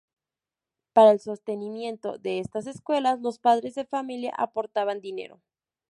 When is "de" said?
2.17-2.39, 3.75-3.85